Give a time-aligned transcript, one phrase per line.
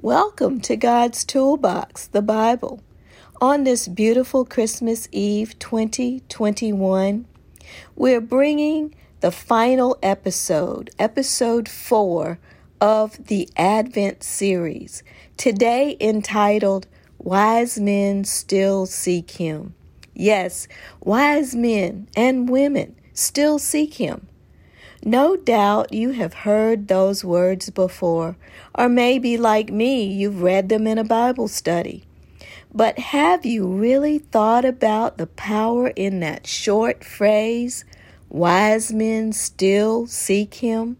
[0.00, 2.80] Welcome to God's Toolbox, the Bible.
[3.40, 7.26] On this beautiful Christmas Eve 2021,
[7.96, 12.38] we're bringing the final episode, episode 4
[12.80, 15.02] of the Advent series,
[15.36, 16.86] today entitled
[17.18, 19.74] Wise Men Still Seek Him.
[20.14, 20.68] Yes,
[21.00, 24.28] wise men and women still seek Him.
[25.04, 28.36] No doubt you have heard those words before,
[28.74, 32.04] or maybe, like me, you've read them in a Bible study.
[32.74, 37.84] But have you really thought about the power in that short phrase,
[38.28, 40.96] wise men still seek him?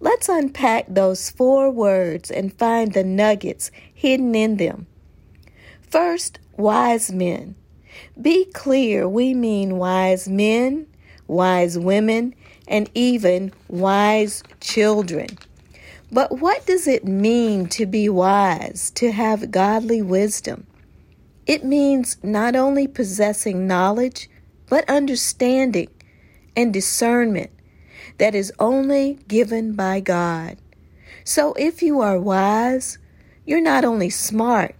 [0.00, 4.86] Let's unpack those four words and find the nuggets hidden in them.
[5.80, 7.54] First, wise men.
[8.20, 10.86] Be clear, we mean wise men,
[11.26, 12.34] wise women,
[12.70, 15.28] and even wise children.
[16.10, 20.66] But what does it mean to be wise, to have godly wisdom?
[21.46, 24.30] It means not only possessing knowledge,
[24.68, 25.88] but understanding
[26.56, 27.50] and discernment
[28.18, 30.56] that is only given by God.
[31.24, 32.98] So if you are wise,
[33.44, 34.74] you're not only smart,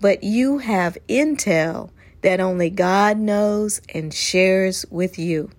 [0.00, 1.90] but you have intel
[2.22, 5.50] that only God knows and shares with you.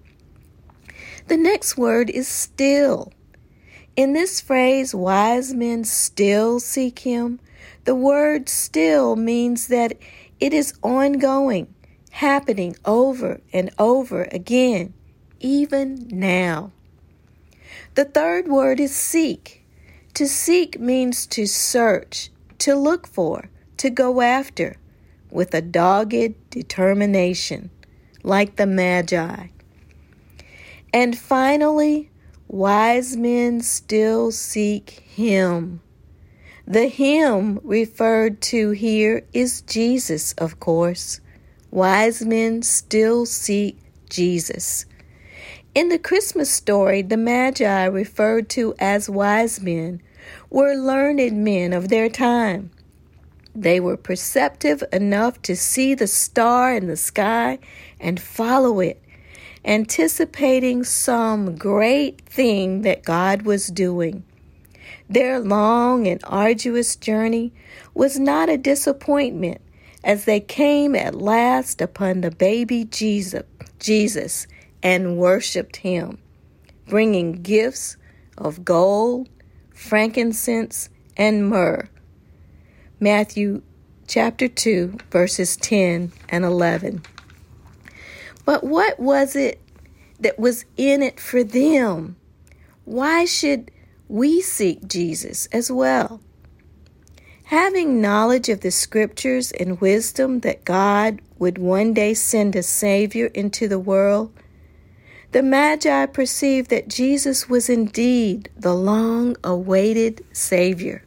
[1.32, 3.14] The next word is still.
[3.96, 7.40] In this phrase, wise men still seek him,
[7.86, 9.98] the word still means that
[10.42, 11.74] it is ongoing,
[12.12, 14.94] happening over and over again,
[15.40, 16.74] even now.
[17.96, 19.64] The third word is seek.
[20.16, 24.76] To seek means to search, to look for, to go after,
[25.30, 27.70] with a dogged determination,
[28.22, 29.48] like the Magi.
[30.94, 32.10] And finally,
[32.48, 35.82] wise men still seek Him.
[36.68, 41.22] The Him referred to here is Jesus, of course.
[41.70, 43.78] Wise men still seek
[44.10, 44.86] Jesus.
[45.74, 50.02] In the Christmas story, the Magi, referred to as wise men,
[50.50, 52.72] were learned men of their time.
[53.56, 57.60] They were perceptive enough to see the star in the sky
[58.00, 59.02] and follow it
[59.64, 64.24] anticipating some great thing that God was doing.
[65.10, 67.54] Their long and arduous journey
[67.94, 69.62] was not a disappointment
[70.04, 73.44] as they came at last upon the baby Jesus,
[73.80, 74.48] Jesus
[74.82, 76.18] and worshiped him,
[76.88, 77.98] bringing gifts
[78.38, 79.30] of gold,
[79.74, 81.88] frankincense, and myrrh.
[83.00, 83.62] Matthew
[84.08, 87.04] chapter 2, verses 10 and 11.
[88.46, 89.62] But what was it
[90.20, 92.16] that was in it for them?
[92.86, 93.72] Why should
[94.08, 96.22] we seek Jesus as well?
[97.46, 103.28] Having knowledge of the scriptures and wisdom that God would one day send a Savior
[103.28, 104.32] into the world,
[105.32, 111.04] the Magi perceived that Jesus was indeed the long awaited Savior.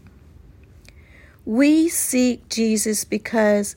[1.44, 3.76] We seek Jesus because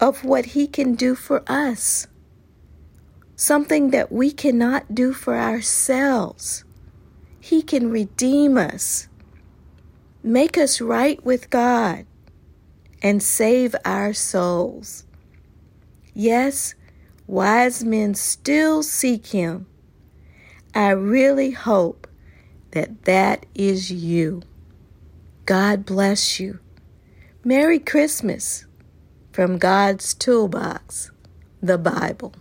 [0.00, 2.06] of what He can do for us,
[3.36, 6.64] something that we cannot do for ourselves.
[7.38, 9.08] He can redeem us,
[10.22, 12.06] make us right with God,
[13.02, 15.04] and save our souls.
[16.14, 16.74] Yes,
[17.26, 19.66] wise men still seek Him.
[20.74, 22.06] I really hope
[22.72, 24.42] that that is you.
[25.46, 26.60] God bless you.
[27.42, 28.66] Merry Christmas
[29.32, 31.10] from God's Toolbox,
[31.62, 32.34] the Bible.